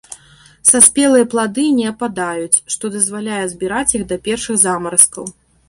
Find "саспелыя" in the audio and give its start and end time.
0.69-1.25